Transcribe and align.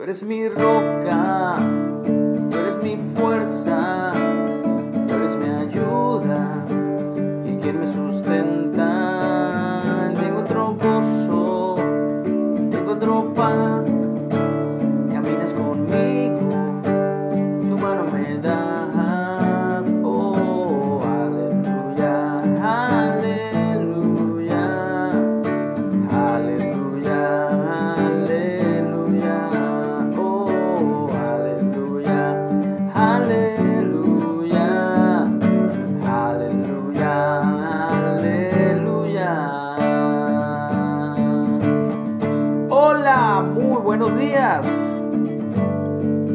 Tú 0.00 0.04
eres 0.04 0.22
mi 0.22 0.48
roca, 0.48 1.58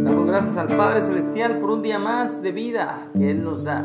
Damos 0.03 0.25
gracias 0.25 0.55
al 0.55 0.67
Padre 0.67 1.03
Celestial 1.03 1.57
por 1.59 1.71
un 1.71 1.81
día 1.81 1.99
más 1.99 2.41
de 2.41 2.53
vida 2.53 3.09
que 3.13 3.31
Él 3.31 3.43
nos 3.43 3.61
da. 3.65 3.83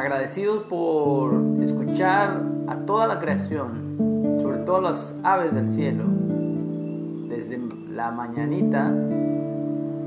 Agradecidos 0.00 0.62
por 0.62 1.34
escuchar 1.60 2.40
a 2.66 2.76
toda 2.86 3.06
la 3.06 3.20
creación, 3.20 4.38
sobre 4.40 4.56
todo 4.60 4.80
las 4.80 5.14
aves 5.22 5.54
del 5.54 5.68
cielo, 5.68 6.04
desde 7.28 7.60
la 7.90 8.10
mañanita, 8.12 8.88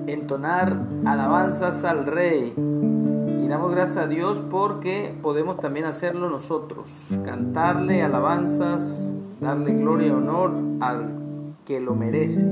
entonar 0.07 0.81
alabanzas 1.05 1.83
al 1.83 2.07
Rey. 2.07 2.55
Y 2.57 3.47
damos 3.47 3.69
gracias 3.69 3.97
a 3.97 4.07
Dios 4.07 4.41
porque 4.49 5.15
podemos 5.21 5.59
también 5.59 5.85
hacerlo 5.85 6.27
nosotros, 6.27 6.87
cantarle 7.23 8.01
alabanzas, 8.01 9.13
darle 9.39 9.73
gloria 9.75 10.07
y 10.07 10.11
honor 10.11 10.53
al 10.79 11.26
que 11.67 11.81
lo 11.81 11.95
merece, 11.95 12.47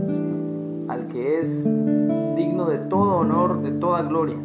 al 0.89 1.07
que 1.07 1.39
es 1.39 1.63
digno 2.35 2.65
de 2.65 2.79
todo 2.79 3.19
honor, 3.19 3.61
de 3.61 3.71
toda 3.71 4.01
gloria. 4.01 4.35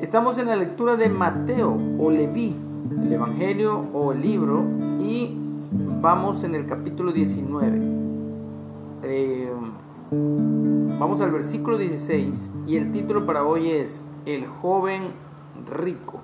Estamos 0.00 0.38
en 0.38 0.48
la 0.48 0.56
lectura 0.56 0.96
de 0.96 1.08
Mateo 1.08 1.78
o 2.00 2.10
Leví, 2.10 2.56
el 3.00 3.12
Evangelio 3.12 3.84
o 3.92 4.10
el 4.10 4.22
libro, 4.22 4.64
y 4.98 5.38
vamos 6.02 6.42
en 6.42 6.56
el 6.56 6.66
capítulo 6.66 7.12
19. 7.12 7.80
Eh, 9.04 9.52
vamos 10.98 11.20
al 11.20 11.30
versículo 11.30 11.78
16 11.78 12.54
y 12.66 12.74
el 12.74 12.90
título 12.90 13.24
para 13.24 13.44
hoy 13.44 13.70
es 13.70 14.04
El 14.26 14.48
joven 14.48 15.12
rico. 15.70 16.18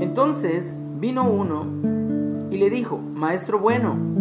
Entonces 0.00 0.80
vino 0.98 1.28
uno 1.28 1.66
y 2.50 2.56
le 2.56 2.70
dijo, 2.70 2.98
Maestro 2.98 3.58
bueno, 3.58 4.16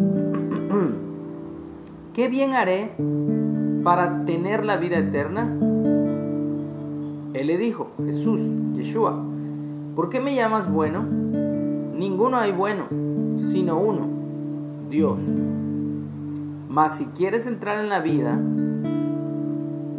¿qué 2.15 2.29
bien 2.29 2.53
haré 2.53 2.91
para 3.83 4.23
tener 4.23 4.63
la 4.63 4.77
vida 4.77 4.97
eterna? 4.97 5.53
Él 7.33 7.47
le 7.47 7.57
dijo, 7.57 7.91
Jesús, 8.05 8.39
Yeshua, 8.73 9.21
¿por 9.97 10.09
qué 10.09 10.21
me 10.21 10.33
llamas 10.33 10.71
bueno? 10.71 11.03
Ninguno 11.03 12.37
hay 12.37 12.53
bueno, 12.53 12.85
sino 13.35 13.77
uno, 13.77 14.07
Dios. 14.89 15.19
Mas 16.69 16.97
si 16.97 17.05
quieres 17.07 17.47
entrar 17.47 17.83
en 17.83 17.89
la 17.89 17.99
vida, 17.99 18.39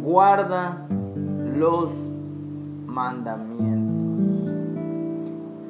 guarda 0.03 0.87
los 1.55 1.91
mandamientos. 2.87 4.07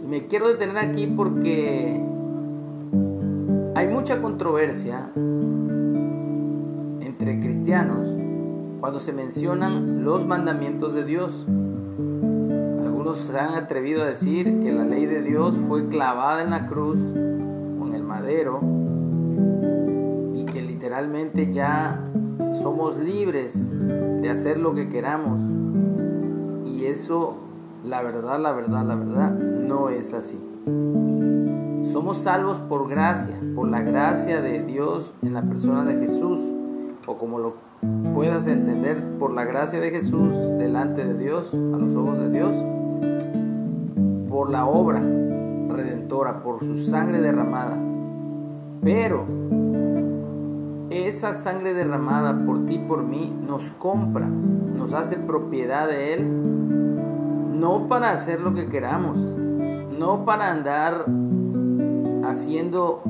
Me 0.08 0.28
quiero 0.28 0.48
detener 0.48 0.78
aquí 0.78 1.08
porque 1.08 2.02
hay 3.76 3.88
mucha 3.90 4.22
controversia 4.22 5.12
entre 7.28 7.46
cristianos 7.46 8.08
cuando 8.80 9.02
se 9.02 9.12
mencionan 9.12 10.06
los 10.06 10.26
mandamientos 10.26 10.94
de 10.94 11.04
Dios. 11.04 11.46
Algunos 12.80 13.18
se 13.18 13.38
han 13.38 13.56
atrevido 13.56 14.04
a 14.04 14.06
decir 14.06 14.62
que 14.62 14.72
la 14.72 14.86
ley 14.86 15.06
de 15.06 15.22
Dios 15.22 15.58
fue 15.68 15.90
clavada 15.90 16.42
en 16.42 16.52
la 16.52 16.68
cruz 16.68 16.98
con 17.80 17.94
el 17.94 18.04
madero 18.04 18.62
y 20.36 20.46
que 20.46 20.62
literalmente 20.62 21.52
ya 21.52 22.02
somos 22.62 22.98
libres 22.98 23.54
de 24.22 24.30
hacer 24.30 24.58
lo 24.58 24.74
que 24.74 24.88
queramos. 24.88 25.42
Y 26.66 26.86
eso, 26.86 27.36
la 27.84 28.02
verdad, 28.04 28.40
la 28.40 28.54
verdad, 28.54 28.86
la 28.86 28.96
verdad, 28.96 29.32
no 29.34 29.90
es 29.90 30.14
así. 30.14 30.40
Somos 31.92 32.20
salvos 32.20 32.60
por 32.70 32.88
gracia, 32.88 33.36
por 33.54 33.68
la 33.68 33.82
gracia 33.82 34.40
de 34.40 34.64
Dios 34.64 35.14
en 35.22 35.34
la 35.34 35.42
persona 35.42 35.84
de 35.84 35.98
Jesús, 35.98 36.40
o 37.08 37.18
como 37.18 37.40
lo 37.40 37.56
puedas 38.14 38.46
entender, 38.48 39.02
por 39.18 39.34
la 39.34 39.46
gracia 39.46 39.80
de 39.80 39.90
Jesús 39.90 40.34
delante 40.60 41.06
de 41.06 41.18
Dios, 41.18 41.54
a 41.54 41.78
los 41.78 41.96
ojos 41.96 42.20
de 42.20 42.30
Dios, 42.30 42.56
por 44.30 44.50
la 44.50 44.66
obra 44.66 45.00
redentora, 45.00 46.44
por 46.44 46.60
su 46.60 46.78
sangre 46.78 47.22
derramada. 47.22 47.78
Pero 48.84 49.26
esa 50.90 51.34
sangre 51.34 51.74
derramada 51.74 52.46
por 52.46 52.66
ti 52.66 52.78
por 52.78 53.04
mí 53.04 53.34
nos 53.48 53.64
compra, 53.72 54.28
nos 54.28 54.94
hace 54.94 55.16
propiedad 55.16 55.88
de 55.88 56.14
Él, 56.14 56.28
no 57.60 57.88
para 57.88 58.12
hacer 58.12 58.42
lo 58.42 58.54
que 58.54 58.68
queramos, 58.68 59.18
no 59.18 60.26
para 60.26 60.52
andar 60.52 61.06
haciendo 62.26 63.02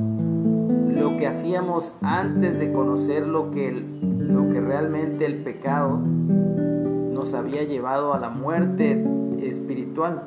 lo 1.00 1.18
que 1.18 1.28
hacíamos 1.28 1.96
antes 2.02 2.60
de 2.60 2.72
conocer 2.72 3.28
lo 3.28 3.52
que, 3.52 3.72
lo 3.72 4.50
que 4.50 4.60
realmente 4.60 5.26
el 5.26 5.44
pecado 5.44 5.98
nos 5.98 7.34
había 7.34 7.64
llevado 7.64 8.14
a 8.14 8.20
la 8.20 8.30
muerte 8.30 9.06
espiritual, 9.42 10.24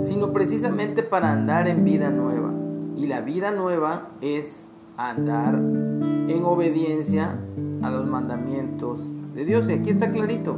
sino 0.00 0.32
precisamente 0.32 1.02
para 1.02 1.32
andar 1.32 1.68
en 1.68 1.84
vida 1.84 2.10
nueva. 2.10 2.52
Y 2.96 3.06
la 3.06 3.20
vida 3.20 3.50
nueva 3.50 4.08
es 4.20 4.66
andar 4.96 5.54
en 5.54 6.44
obediencia 6.44 7.38
a 7.82 7.90
los 7.90 8.06
mandamientos 8.06 9.00
de 9.34 9.44
Dios. 9.44 9.68
Y 9.68 9.72
aquí 9.72 9.90
está 9.90 10.10
clarito. 10.10 10.56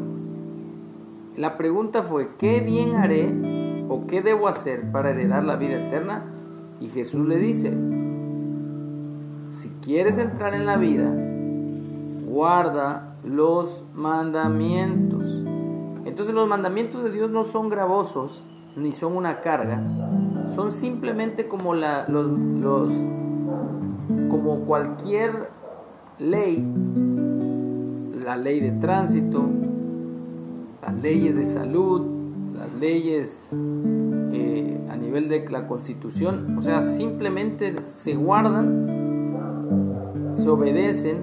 La 1.37 1.57
pregunta 1.57 2.03
fue, 2.03 2.29
¿qué 2.39 2.61
bien 2.61 2.95
haré 2.95 3.31
o 3.89 4.07
qué 4.07 4.23
debo 4.23 4.49
hacer 4.49 4.91
para 4.91 5.11
heredar 5.11 5.45
la 5.45 5.57
vida 5.57 5.87
eterna? 5.87 6.25
Y 6.81 6.89
Jesús 6.89 7.27
le 7.27 7.39
dice, 7.39 7.77
si 9.57 9.71
quieres 9.81 10.19
entrar 10.19 10.53
en 10.53 10.67
la 10.67 10.77
vida, 10.77 11.11
guarda 12.27 13.17
los 13.25 13.85
mandamientos. 13.95 15.25
Entonces 16.05 16.35
los 16.35 16.47
mandamientos 16.47 17.03
de 17.03 17.11
Dios 17.11 17.31
no 17.31 17.45
son 17.45 17.71
gravosos 17.71 18.43
ni 18.77 18.93
son 18.93 19.17
una 19.17 19.41
carga, 19.41 19.83
son 20.55 20.71
simplemente 20.73 21.49
como 21.49 21.75
la, 21.75 22.07
los, 22.07 22.91
como 24.29 24.61
cualquier 24.67 25.49
ley, 26.19 26.63
la 28.23 28.37
ley 28.37 28.61
de 28.61 28.73
tránsito, 28.73 29.49
las 30.83 30.95
leyes 30.97 31.35
de 31.35 31.47
salud, 31.47 32.07
las 32.55 32.73
leyes 32.75 33.49
eh, 34.33 34.87
a 34.91 34.97
nivel 34.97 35.31
de 35.31 35.49
la 35.49 35.67
constitución, 35.67 36.59
o 36.59 36.63
sea, 36.63 36.83
simplemente 36.83 37.75
se 37.95 38.15
guardan, 38.15 39.16
se 40.47 40.53
obedecen 40.53 41.17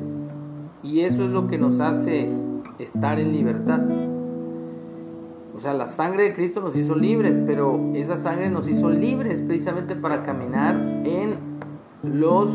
y 0.84 1.00
eso 1.00 1.24
es 1.24 1.32
lo 1.32 1.48
que 1.48 1.58
nos 1.58 1.80
hace 1.80 2.30
estar 2.78 3.22
en 3.22 3.32
libertad. 3.32 3.80
O 5.56 5.62
sea, 5.62 5.74
la 5.74 5.86
sangre 5.86 6.24
de 6.24 6.34
Cristo 6.34 6.60
nos 6.60 6.76
hizo 6.76 6.94
libres, 6.94 7.40
pero 7.46 7.80
esa 7.94 8.18
sangre 8.18 8.50
nos 8.50 8.68
hizo 8.68 8.90
libres 8.90 9.42
precisamente 9.42 9.96
para 9.96 10.24
caminar 10.24 10.76
en 11.06 11.36
los 12.04 12.50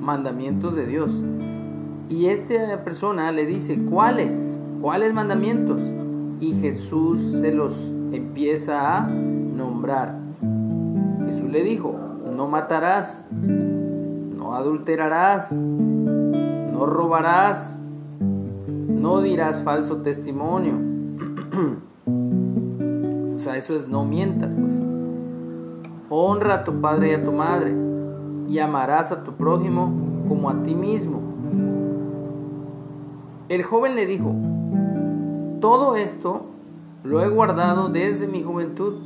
mandamientos 0.00 0.76
de 0.76 0.86
Dios. 0.86 1.10
Y 2.08 2.26
esta 2.26 2.84
persona 2.84 3.32
le 3.32 3.44
dice, 3.44 3.76
¿cuáles? 3.90 4.60
¿Cuáles 4.80 5.12
mandamientos? 5.12 5.82
Y 6.38 6.52
Jesús 6.60 7.18
se 7.40 7.52
los 7.52 7.76
empieza 8.12 8.98
a 8.98 9.08
nombrar. 9.08 10.20
Jesús 11.26 11.50
le 11.50 11.64
dijo, 11.64 11.98
no 12.32 12.46
matarás, 12.46 13.24
no 14.54 14.60
adulterarás, 14.60 15.50
no 15.50 16.86
robarás, 16.86 17.80
no 18.20 19.20
dirás 19.20 19.60
falso 19.64 19.96
testimonio. 19.96 20.74
o 23.36 23.40
sea, 23.40 23.56
eso 23.56 23.74
es 23.74 23.88
no 23.88 24.04
mientas, 24.04 24.54
pues. 24.54 24.74
Honra 26.08 26.54
a 26.54 26.64
tu 26.64 26.80
padre 26.80 27.10
y 27.10 27.14
a 27.14 27.24
tu 27.24 27.32
madre 27.32 27.74
y 28.46 28.60
amarás 28.60 29.10
a 29.10 29.24
tu 29.24 29.32
prójimo 29.32 29.92
como 30.28 30.48
a 30.48 30.62
ti 30.62 30.76
mismo. 30.76 31.20
El 33.48 33.64
joven 33.64 33.96
le 33.96 34.06
dijo, 34.06 34.36
todo 35.60 35.96
esto 35.96 36.42
lo 37.02 37.20
he 37.22 37.28
guardado 37.28 37.88
desde 37.88 38.28
mi 38.28 38.44
juventud. 38.44 39.00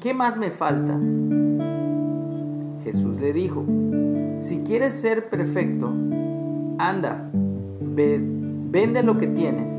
¿Qué 0.00 0.14
más 0.14 0.36
me 0.36 0.50
falta? 0.50 0.98
Jesús 2.92 3.20
le 3.20 3.32
dijo, 3.32 3.64
si 4.40 4.62
quieres 4.66 4.94
ser 4.94 5.28
perfecto, 5.28 5.92
anda, 6.78 7.30
vende 7.32 9.04
lo 9.04 9.16
que 9.16 9.28
tienes 9.28 9.72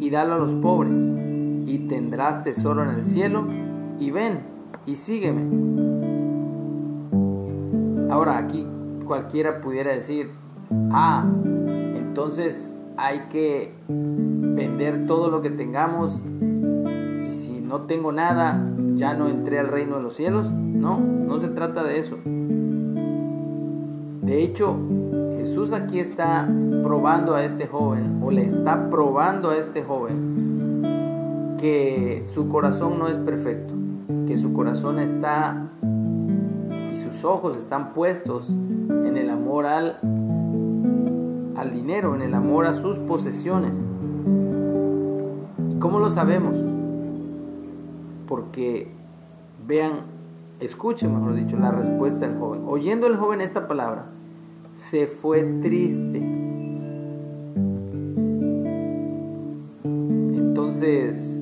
y 0.00 0.08
dalo 0.08 0.34
a 0.34 0.38
los 0.38 0.54
pobres, 0.54 0.94
y 1.66 1.80
tendrás 1.86 2.42
tesoro 2.44 2.82
en 2.82 2.98
el 2.98 3.04
cielo, 3.04 3.46
y 3.98 4.10
ven 4.10 4.38
y 4.86 4.96
sígueme. 4.96 5.42
Ahora 8.08 8.38
aquí 8.38 8.66
cualquiera 9.04 9.60
pudiera 9.60 9.90
decir, 9.90 10.30
ah, 10.92 11.26
entonces 11.94 12.74
hay 12.96 13.26
que 13.28 13.74
vender 13.86 15.06
todo 15.06 15.30
lo 15.30 15.42
que 15.42 15.50
tengamos 15.50 16.22
y 17.28 17.32
si 17.32 17.60
no 17.60 17.82
tengo 17.82 18.12
nada, 18.12 18.66
ya 18.96 19.14
no 19.14 19.28
entré 19.28 19.58
al 19.58 19.68
reino 19.68 19.96
de 19.96 20.02
los 20.02 20.14
cielos. 20.14 20.50
No, 20.52 20.98
no 20.98 21.38
se 21.38 21.48
trata 21.48 21.84
de 21.84 21.98
eso. 21.98 22.16
De 24.22 24.42
hecho, 24.42 24.76
Jesús 25.36 25.72
aquí 25.72 26.00
está 26.00 26.48
probando 26.82 27.36
a 27.36 27.44
este 27.44 27.66
joven, 27.68 28.20
o 28.22 28.30
le 28.32 28.44
está 28.44 28.90
probando 28.90 29.50
a 29.50 29.56
este 29.56 29.84
joven, 29.84 30.82
que 31.58 32.24
su 32.34 32.48
corazón 32.48 32.98
no 32.98 33.06
es 33.06 33.16
perfecto, 33.18 33.72
que 34.26 34.36
su 34.36 34.52
corazón 34.52 34.98
está 34.98 35.68
y 36.92 36.96
sus 36.96 37.24
ojos 37.24 37.56
están 37.56 37.92
puestos 37.92 38.48
en 38.48 39.16
el 39.16 39.30
amor 39.30 39.66
al, 39.66 39.98
al 41.56 41.72
dinero, 41.72 42.16
en 42.16 42.22
el 42.22 42.34
amor 42.34 42.66
a 42.66 42.74
sus 42.74 42.98
posesiones. 42.98 43.76
¿Y 45.70 45.78
cómo 45.78 46.00
lo 46.00 46.10
sabemos? 46.10 46.56
Porque 48.26 48.88
vean, 49.66 50.00
escuchen, 50.60 51.14
mejor 51.14 51.34
dicho, 51.34 51.56
la 51.56 51.70
respuesta 51.70 52.26
del 52.26 52.38
joven. 52.38 52.62
Oyendo 52.66 53.06
el 53.06 53.16
joven 53.16 53.40
esta 53.40 53.68
palabra, 53.68 54.06
se 54.74 55.06
fue 55.06 55.42
triste. 55.62 56.18
Entonces, 60.34 61.40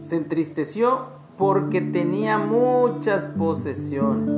se 0.00 0.16
entristeció 0.16 1.06
porque 1.36 1.80
tenía 1.80 2.38
muchas 2.38 3.26
posesiones. 3.26 4.30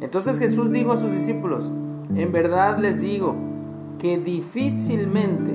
Entonces 0.00 0.38
Jesús 0.38 0.70
dijo 0.70 0.92
a 0.92 0.96
sus 0.96 1.12
discípulos, 1.12 1.64
en 2.14 2.32
verdad 2.32 2.78
les 2.78 3.00
digo 3.00 3.34
que 3.98 4.18
difícilmente 4.18 5.52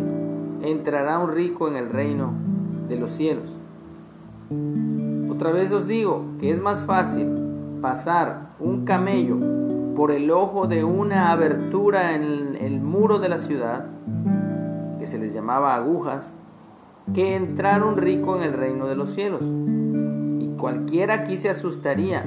entrará 0.69 1.19
un 1.19 1.31
rico 1.31 1.67
en 1.67 1.75
el 1.75 1.89
reino 1.89 2.42
de 2.87 2.97
los 2.97 3.11
cielos. 3.11 3.45
Otra 5.29 5.51
vez 5.51 5.71
os 5.71 5.87
digo 5.87 6.25
que 6.39 6.51
es 6.51 6.61
más 6.61 6.83
fácil 6.83 7.27
pasar 7.81 8.53
un 8.59 8.85
camello 8.85 9.37
por 9.95 10.11
el 10.11 10.31
ojo 10.31 10.67
de 10.67 10.83
una 10.83 11.31
abertura 11.31 12.15
en 12.15 12.55
el 12.59 12.81
muro 12.81 13.19
de 13.19 13.29
la 13.29 13.39
ciudad, 13.39 13.85
que 14.99 15.07
se 15.07 15.17
les 15.17 15.33
llamaba 15.33 15.75
agujas, 15.75 16.23
que 17.13 17.35
entrar 17.35 17.83
un 17.83 17.97
rico 17.97 18.35
en 18.35 18.43
el 18.43 18.53
reino 18.53 18.87
de 18.87 18.95
los 18.95 19.11
cielos. 19.11 19.41
Y 20.39 20.49
cualquiera 20.57 21.15
aquí 21.15 21.37
se 21.37 21.49
asustaría 21.49 22.23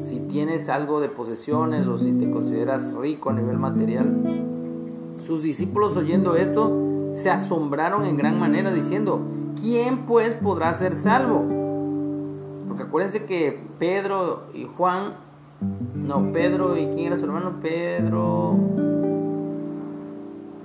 si 0.00 0.20
tienes 0.28 0.68
algo 0.68 1.00
de 1.00 1.08
posesiones 1.08 1.86
o 1.86 1.98
si 1.98 2.12
te 2.12 2.30
consideras 2.30 2.94
rico 2.94 3.30
a 3.30 3.34
nivel 3.34 3.58
material. 3.58 4.22
Sus 5.26 5.42
discípulos 5.42 5.96
oyendo 5.96 6.36
esto 6.36 7.10
se 7.14 7.30
asombraron 7.30 8.04
en 8.04 8.16
gran 8.16 8.38
manera 8.38 8.72
diciendo, 8.72 9.20
¿quién 9.60 10.06
pues 10.06 10.34
podrá 10.34 10.72
ser 10.74 10.96
salvo? 10.96 11.44
Porque 12.68 12.84
acuérdense 12.84 13.24
que 13.24 13.60
Pedro 13.78 14.44
y 14.54 14.64
Juan 14.64 15.14
no, 15.94 16.32
Pedro 16.32 16.76
y 16.76 16.86
quién 16.86 17.06
era 17.06 17.16
su 17.16 17.24
hermano? 17.24 17.52
Pedro. 17.62 18.56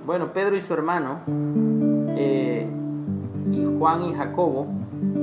Bueno, 0.04 0.32
Pedro 0.32 0.56
y 0.56 0.60
su 0.60 0.72
hermano, 0.72 1.18
eh, 2.16 2.66
y 3.52 3.78
Juan 3.78 4.04
y 4.06 4.14
Jacobo, 4.14 4.66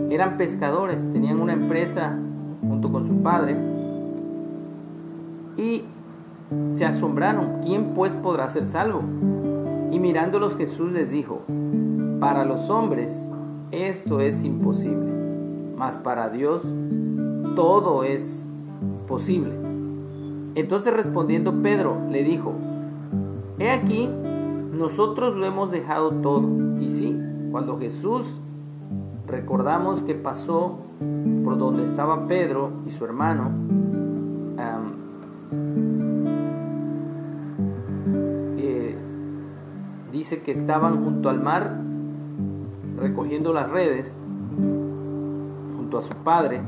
eran 0.10 0.38
pescadores, 0.38 1.12
tenían 1.12 1.42
una 1.42 1.54
empresa 1.54 2.18
junto 2.62 2.92
con 2.92 3.08
su 3.08 3.22
padre, 3.24 3.58
y 5.58 5.86
se 6.72 6.86
asombraron, 6.86 7.62
¿quién 7.64 7.96
pues 7.96 8.14
podrá 8.14 8.48
ser 8.50 8.68
salvo? 8.68 9.02
Y 9.92 10.00
mirándolos 10.00 10.56
Jesús 10.56 10.92
les 10.92 11.10
dijo, 11.10 11.42
para 12.20 12.46
los 12.46 12.70
hombres 12.70 13.28
esto 13.72 14.20
es 14.20 14.44
imposible, 14.44 15.12
mas 15.78 15.98
para 15.98 16.30
Dios 16.30 16.62
todo 17.56 18.04
es 18.04 18.46
posible. 19.08 19.54
Entonces 20.56 20.94
respondiendo 20.94 21.62
Pedro 21.62 21.98
le 22.10 22.24
dijo, 22.24 22.54
He 23.60 23.70
aquí, 23.70 24.10
nosotros 24.72 25.36
lo 25.36 25.46
hemos 25.46 25.72
dejado 25.72 26.12
todo. 26.12 26.48
Y 26.80 26.90
sí, 26.90 27.18
cuando 27.52 27.78
Jesús 27.80 28.40
recordamos 29.28 30.04
que 30.04 30.14
pasó 30.14 30.80
por 31.44 31.58
donde 31.58 31.84
estaba 31.84 32.28
Pedro 32.28 32.72
y 32.86 32.90
su 32.90 33.06
hermano, 33.06 33.52
eh, 38.58 38.98
dice 40.12 40.42
que 40.42 40.52
estaban 40.52 41.04
junto 41.04 41.30
al 41.30 41.42
mar 41.42 41.80
recogiendo 42.98 43.54
las 43.54 43.70
redes, 43.70 44.18
junto 45.78 45.98
a 45.98 46.02
su 46.02 46.14
padre, 46.16 46.62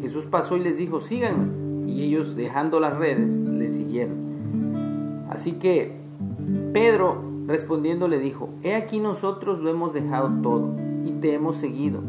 Jesús 0.00 0.26
pasó 0.26 0.56
y 0.56 0.60
les 0.60 0.78
dijo, 0.78 1.00
síganme. 1.00 1.86
Y 1.86 2.02
ellos, 2.02 2.34
dejando 2.34 2.80
las 2.80 2.96
redes, 2.96 3.36
le 3.36 3.68
siguieron. 3.68 5.26
Así 5.28 5.52
que 5.52 5.96
Pedro, 6.72 7.22
respondiendo, 7.46 8.08
le 8.08 8.18
dijo, 8.18 8.48
he 8.62 8.74
aquí 8.74 9.00
nosotros 9.00 9.60
lo 9.60 9.68
hemos 9.68 9.92
dejado 9.92 10.30
todo 10.42 10.74
y 11.04 11.12
te 11.12 11.34
hemos 11.34 11.56
seguido. 11.56 12.00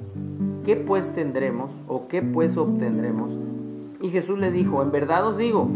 ¿Qué 0.63 0.77
pues 0.77 1.13
tendremos 1.13 1.71
o 1.87 2.07
qué 2.07 2.21
pues 2.21 2.55
obtendremos? 2.55 3.31
Y 4.01 4.09
Jesús 4.09 4.39
le 4.39 4.51
dijo, 4.51 4.81
en 4.81 4.91
verdad 4.91 5.27
os 5.27 5.37
digo 5.37 5.67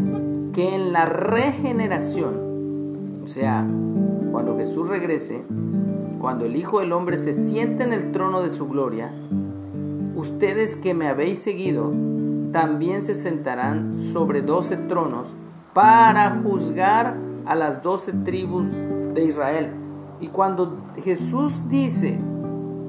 que 0.54 0.74
en 0.74 0.92
la 0.92 1.04
regeneración, 1.04 3.22
o 3.22 3.28
sea, 3.28 3.68
cuando 4.34 4.56
Jesús 4.56 4.88
regrese, 4.88 5.44
cuando 6.20 6.44
el 6.44 6.56
Hijo 6.56 6.80
del 6.80 6.90
Hombre 6.90 7.18
se 7.18 7.34
siente 7.34 7.84
en 7.84 7.92
el 7.92 8.10
trono 8.10 8.42
de 8.42 8.50
su 8.50 8.66
gloria, 8.66 9.12
ustedes 10.16 10.74
que 10.74 10.92
me 10.92 11.06
habéis 11.06 11.38
seguido, 11.38 11.92
también 12.50 13.04
se 13.04 13.14
sentarán 13.14 13.96
sobre 14.12 14.42
doce 14.42 14.76
tronos 14.76 15.32
para 15.72 16.42
juzgar 16.42 17.16
a 17.46 17.54
las 17.54 17.84
doce 17.84 18.12
tribus 18.24 18.66
de 19.14 19.24
Israel. 19.24 19.70
Y 20.20 20.26
cuando 20.26 20.78
Jesús 20.96 21.68
dice 21.68 22.18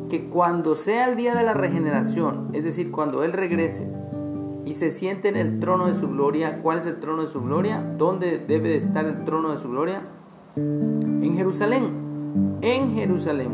que 0.10 0.28
cuando 0.30 0.74
sea 0.74 1.10
el 1.10 1.16
día 1.16 1.36
de 1.36 1.44
la 1.44 1.54
regeneración, 1.54 2.50
es 2.54 2.64
decir, 2.64 2.90
cuando 2.90 3.24
Él 3.24 3.34
regrese 3.34 3.88
y 4.66 4.74
se 4.74 4.90
siente 4.90 5.30
en 5.30 5.36
el 5.36 5.60
trono 5.60 5.86
de 5.86 5.94
su 5.94 6.10
gloria, 6.10 6.64
¿cuál 6.64 6.80
es 6.80 6.88
el 6.88 7.00
trono 7.00 7.22
de 7.22 7.28
su 7.28 7.40
gloria? 7.44 7.86
¿Dónde 8.00 8.40
debe 8.40 8.70
de 8.70 8.78
estar 8.78 9.06
el 9.06 9.26
trono 9.26 9.52
de 9.52 9.60
su 9.60 9.70
gloria? 9.70 10.02
En 10.56 11.34
Jerusalén, 11.36 12.58
en 12.62 12.94
Jerusalén. 12.94 13.52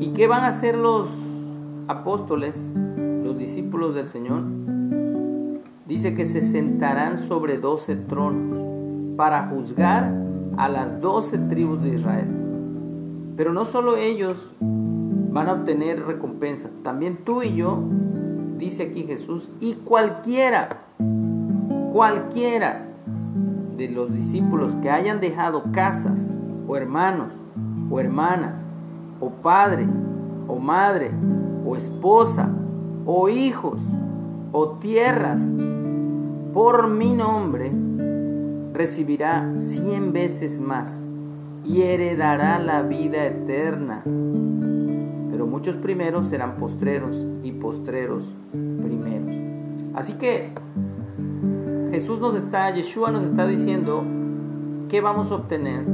¿Y 0.00 0.08
qué 0.08 0.26
van 0.26 0.44
a 0.44 0.48
hacer 0.48 0.76
los 0.76 1.08
apóstoles? 1.88 2.56
discípulos 3.40 3.94
del 3.94 4.06
Señor, 4.06 4.42
dice 5.86 6.14
que 6.14 6.26
se 6.26 6.42
sentarán 6.42 7.18
sobre 7.18 7.58
doce 7.58 7.96
tronos 7.96 9.16
para 9.16 9.48
juzgar 9.48 10.14
a 10.56 10.68
las 10.68 11.00
doce 11.00 11.38
tribus 11.38 11.82
de 11.82 11.94
Israel. 11.94 12.28
Pero 13.36 13.52
no 13.52 13.64
solo 13.64 13.96
ellos 13.96 14.54
van 14.60 15.48
a 15.48 15.54
obtener 15.54 16.04
recompensa, 16.04 16.68
también 16.82 17.24
tú 17.24 17.42
y 17.42 17.56
yo, 17.56 17.82
dice 18.58 18.84
aquí 18.84 19.04
Jesús, 19.04 19.50
y 19.58 19.74
cualquiera, 19.76 20.68
cualquiera 21.92 22.89
de 23.80 23.88
los 23.88 24.12
discípulos 24.12 24.76
que 24.82 24.90
hayan 24.90 25.20
dejado 25.20 25.72
casas, 25.72 26.20
o 26.68 26.76
hermanos, 26.76 27.32
o 27.90 27.98
hermanas, 27.98 28.60
o 29.20 29.30
padre, 29.30 29.88
o 30.48 30.58
madre, 30.58 31.10
o 31.64 31.76
esposa, 31.76 32.50
o 33.06 33.30
hijos, 33.30 33.80
o 34.52 34.72
tierras, 34.72 35.40
por 36.52 36.90
mi 36.90 37.14
nombre, 37.14 37.72
recibirá 38.74 39.50
cien 39.60 40.12
veces 40.12 40.60
más 40.60 41.02
y 41.64 41.80
heredará 41.80 42.58
la 42.58 42.82
vida 42.82 43.24
eterna. 43.24 44.02
Pero 44.04 45.46
muchos 45.46 45.76
primeros 45.76 46.26
serán 46.26 46.56
postreros 46.58 47.16
y 47.42 47.52
postreros 47.52 48.24
primeros. 48.52 49.36
Así 49.94 50.12
que 50.18 50.52
Jesús 52.00 52.18
nos 52.18 52.34
está, 52.34 52.70
Yeshua 52.70 53.10
nos 53.10 53.24
está 53.24 53.46
diciendo 53.46 54.02
qué 54.88 55.02
vamos 55.02 55.30
a 55.30 55.34
obtener 55.34 55.84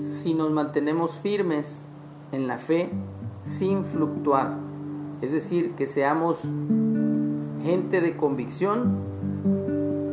si 0.00 0.32
nos 0.32 0.52
mantenemos 0.52 1.10
firmes 1.10 1.88
en 2.30 2.46
la 2.46 2.56
fe 2.56 2.88
sin 3.42 3.84
fluctuar. 3.84 4.54
Es 5.22 5.32
decir, 5.32 5.72
que 5.72 5.88
seamos 5.88 6.38
gente 7.64 8.00
de 8.00 8.16
convicción, 8.16 8.94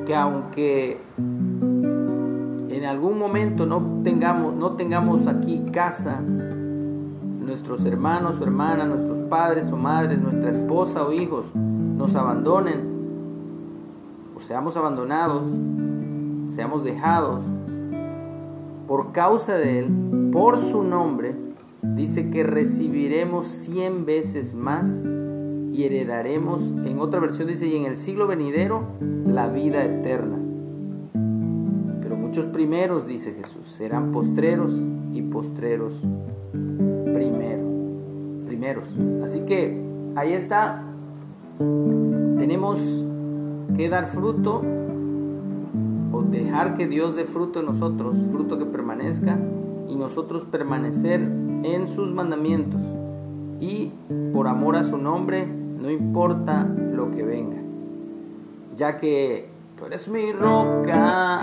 que 0.08 0.16
aunque 0.16 1.02
en 1.20 2.84
algún 2.84 3.20
momento 3.20 3.68
no 3.68 4.02
tengamos, 4.04 4.56
no 4.56 4.72
tengamos 4.72 5.28
aquí 5.28 5.66
casa, 5.72 6.20
nuestros 6.20 7.86
hermanos 7.86 8.42
o 8.42 8.44
hermanas, 8.44 8.88
nuestros 8.88 9.20
padres 9.30 9.72
o 9.72 9.78
madres, 9.78 10.20
nuestra 10.20 10.50
esposa 10.50 11.04
o 11.04 11.14
hijos 11.14 11.46
nos 11.54 12.16
abandonen, 12.16 12.97
seamos 14.48 14.78
abandonados, 14.78 15.44
seamos 16.56 16.86
dejados 16.86 17.44
por 18.88 19.12
causa 19.12 19.58
de 19.58 19.80
Él, 19.80 20.30
por 20.32 20.58
su 20.58 20.84
nombre, 20.84 21.36
dice 21.82 22.30
que 22.30 22.44
recibiremos 22.44 23.48
cien 23.48 24.06
veces 24.06 24.54
más 24.56 24.90
y 25.74 25.84
heredaremos, 25.84 26.62
en 26.86 26.98
otra 27.00 27.20
versión 27.20 27.50
dice, 27.50 27.68
y 27.68 27.76
en 27.76 27.84
el 27.84 27.98
siglo 27.98 28.26
venidero, 28.26 28.84
la 29.26 29.48
vida 29.48 29.84
eterna. 29.84 30.38
Pero 32.02 32.16
muchos 32.16 32.46
primeros, 32.46 33.06
dice 33.06 33.34
Jesús, 33.34 33.70
serán 33.74 34.14
postreros 34.14 34.82
y 35.12 35.24
postreros 35.24 35.94
primero, 36.54 37.64
primeros. 38.46 38.88
Así 39.26 39.42
que 39.42 39.84
ahí 40.16 40.32
está, 40.32 40.86
tenemos 42.38 43.07
que 43.76 43.90
dar 43.90 44.08
fruto 44.08 44.62
o 46.12 46.22
dejar 46.22 46.78
que 46.78 46.88
Dios 46.88 47.16
dé 47.16 47.26
fruto 47.26 47.60
en 47.60 47.66
nosotros, 47.68 48.16
fruto 48.32 48.58
que 48.58 48.66
permanezca 48.66 49.40
y 49.88 49.96
nosotros 49.96 50.46
permanecer 50.46 51.22
en 51.22 51.88
sus 51.88 52.14
mandamientos 52.14 52.82
y 53.60 53.92
por 54.34 54.48
amor 54.48 54.76
a 54.76 54.84
su 54.84 54.98
nombre, 54.98 55.46
no 55.46 55.90
importa 55.90 56.64
lo 56.64 57.12
que 57.12 57.24
venga, 57.24 57.58
ya 58.76 58.98
que 59.00 59.50
tú 59.78 59.86
eres 59.86 60.08
mi 60.08 60.32
roca, 60.32 61.40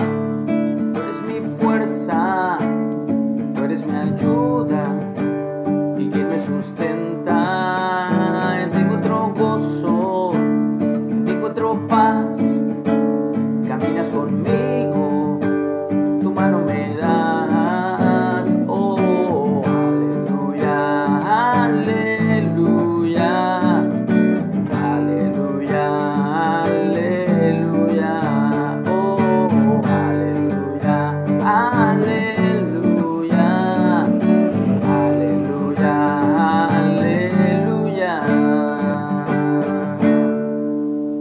tú 0.46 1.00
eres 1.00 1.22
mi 1.26 1.40
fuerza, 1.58 2.58
tú 3.54 3.64
eres 3.64 3.86
mi 3.86 3.94
ayuda 3.94 4.93
aleluya, 32.08 34.04
aleluya, 34.82 35.96
aleluya. 36.88 38.20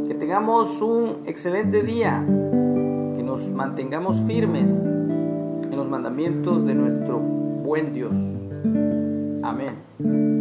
Que 0.08 0.14
tengamos 0.16 0.82
un 0.82 1.24
excelente 1.26 1.84
día, 1.84 2.24
que 2.28 3.24
nos 3.24 3.50
mantengamos 3.50 4.20
firmes 4.28 4.72
en 4.72 5.76
los 5.76 5.88
mandamientos 5.88 6.66
de 6.66 6.76
nuestro 6.76 7.20
buen 7.20 7.94
Dios. 7.94 8.14
Amén. 9.44 10.33